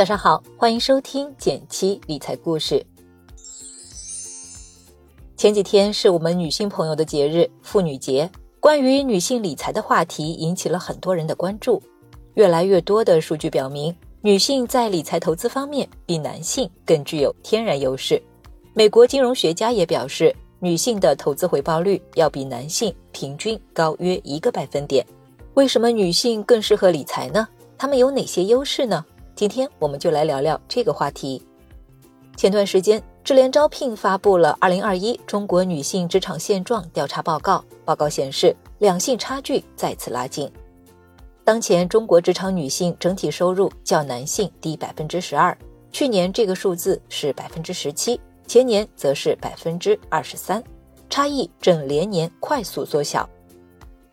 [0.00, 2.82] 早上好，欢迎收听减七理财故事。
[5.36, 8.30] 前几天是我们女性朋友的节日——妇女节。
[8.60, 11.82] 关于女性理财的话题引起了很多人的关注。
[12.32, 18.22] 越来越多的数据表明，女性在理财投资方面比男性更具有天然优势。
[18.72, 25.06] 美国金融学家也表示，女性的投资回报率要比男性平均高约一个百分点。
[25.52, 27.46] 为什么女性更适合理财呢？
[27.76, 29.04] 她们有哪些优势呢？
[29.34, 31.42] 今天我们就来聊聊这个话题。
[32.36, 40.50] 前段时间，智联招聘发布了《二零二一中国女性职场现状调查报告》，报告显示，两性差距再次拉近。
[41.44, 45.56] 当前中国职场女性整体收入较男性低百分之十二，
[45.90, 50.62] 去年这个数字是百分之十七，前年则是百分之二十三，
[51.08, 53.28] 差异正连年快速缩小。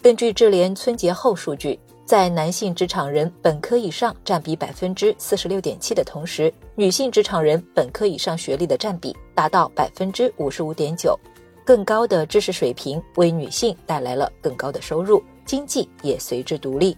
[0.00, 1.78] 根据智联春节后数据。
[2.06, 11.18] 在男性职场人本科以上占比百分之四十六点七的同时，女性职场人本科以上学历的占比达到百分之五十五点九。
[11.64, 16.96] 更高的知识水平为女性带来了更高的收入，经济也随之独立。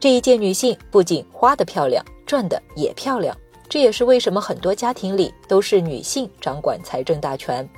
[0.00, 3.36] 这一届女性不仅花的漂亮，赚的也漂亮。
[3.68, 7.68] 这也是为什么很多家庭里都是女性掌管财政大权。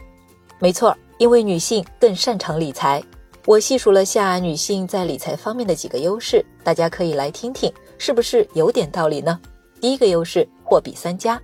[0.60, 3.02] 没错，因为女性更擅长理财。
[3.46, 9.38] 我细数了下女性在理财方面的几个优势，大家可以来听听，是不是有点道理呢？
[9.80, 11.40] 第一个优势，货比三家，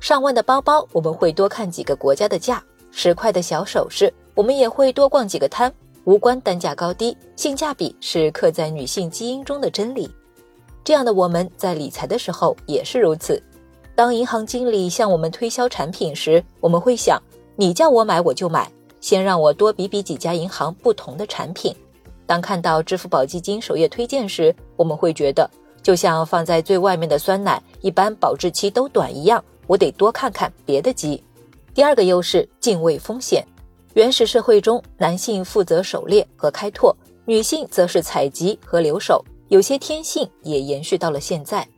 [0.00, 5.70] 上万的包包我们会多看几个国家的价，十块的小首饰我们也会多逛几个摊，
[6.04, 10.10] 无关单价高低，性价比是刻在女性基因中的真理。
[10.82, 13.42] 这样的我们在理财的时候也是如此。
[13.94, 17.22] 当银行经理向我们推销产品时，我们会想，
[17.54, 18.66] 你叫我买我就买。
[19.04, 21.76] 先让我多比比几家银行不同的产品。
[22.24, 25.46] 当看到支付宝基金首页推荐时，我们会觉得
[25.82, 29.44] 就像放在最外面的酸奶，一般保质期都短一样。
[29.66, 31.22] 我得多看看别的鸡。
[31.74, 33.46] 第二个优势，敬畏风险。
[33.92, 39.22] 原始社会中，男性负责狩猎和开拓，女性则是采集和留守。
[39.48, 41.68] 有些天性也延续到了现在。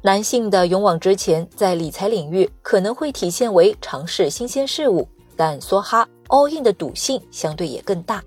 [0.00, 5.06] 男性的勇往直前，在理财领域可能会体现为尝试新鲜事物，
[5.36, 6.08] 但梭哈。
[6.28, 8.22] All in 的赌性相对也更大，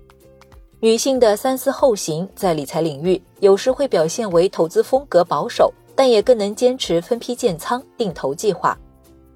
[0.80, 8.78] 女性的三思后行在理财领域有时会表现为投资风格保守，但也更能坚持分批建仓、定投计划。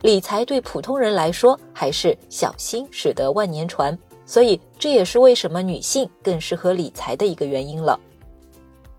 [0.03, 7.99] 理财对普通人来说还是小心使得万年船，所以这也是为什么女性更适合理财的一个原因了。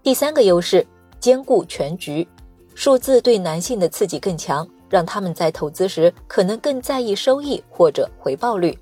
[0.02, 0.86] 第三个优势，
[1.20, 2.28] 兼顾全局，
[2.74, 8.78] 数字对男性的刺激更强，让他们在投资时可能更在意收益或者回报率。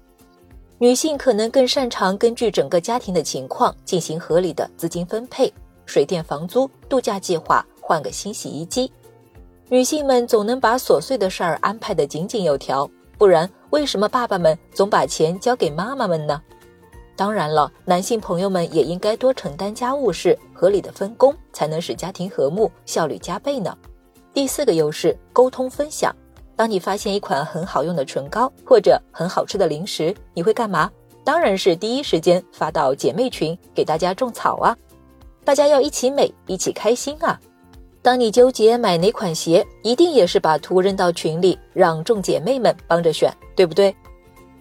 [0.84, 5.50] 女性可能更擅长根据整个家庭的情况进行合理的资金分配，
[5.86, 8.92] 水电房租、度假计划、换个新洗衣机。
[9.70, 12.86] 女性们总能把琐碎的事儿安排得井井有条，
[13.18, 16.42] 不然为什么爸爸们总把钱交给妈妈们呢？
[17.16, 23.74] 当然了，男性朋友们也应该多承担家务事，合理的分工，才能使家庭和睦，效率加倍呢。
[24.34, 26.14] 第四个优势，沟通分享。
[26.56, 30.90] 当你发现一款很好用的唇膏或者很好吃的零食，你会干嘛？
[31.24, 34.76] 当然是第一时间发到姐妹群给大家种草啊！
[35.44, 37.40] 大家要一起美，一起开心啊！
[38.02, 43.96] 当你纠结买哪款鞋，一定也是把图扔到群里，让众姐妹们帮着选，对不对？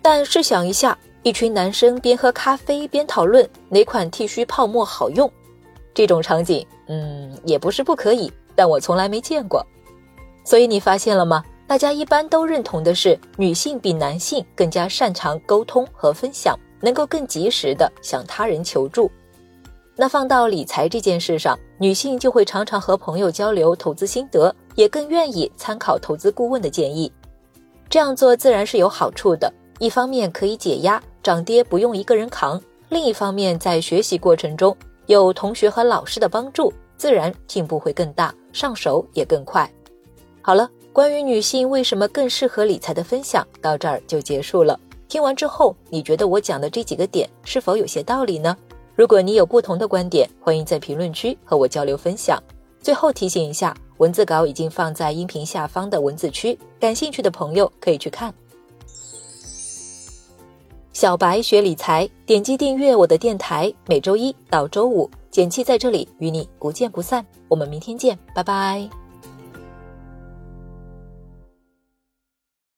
[0.00, 5.30] 但试想一下，一群男生边喝咖啡边讨论哪款剃须泡沫好用，
[5.92, 9.66] 这种场景，嗯，也不是不可以，但我从来没见过。
[10.44, 11.44] 所以你发现了吗？
[11.72, 19.10] 大家一般都认同的是，女性比男性更加擅长沟通和分享，能够更及时的向他人求助。
[19.96, 27.10] 那放到理财这件事上，女性就会常常和朋友交流投资心得，也更愿意参考投资顾问的建议。
[27.88, 32.60] 这样做自然是有好处的，一方面可以解压，涨跌不用一个人扛；
[32.90, 39.66] 另一方面，在学习过程中有同学和老师的帮助，自然进步会更大，上手也更快。
[40.42, 40.68] 好了。
[40.92, 44.78] 关于女性为什么更适合理财的分享到这儿就结束了。
[45.08, 48.56] 听完之后，你觉得我讲的这几个点是否有些道理呢？
[48.94, 52.42] 如果你有不同的观点，欢迎在评论区和我交流分享。
[52.80, 58.32] 最后提醒一下，文字稿已经放在音频下方的文字区，感兴趣的朋友可以去看。
[60.92, 67.24] 小白学理财，点击订阅我的电台，每周一到周五，简七在这里与你不见不散。
[67.48, 69.01] 我们明天见，拜拜。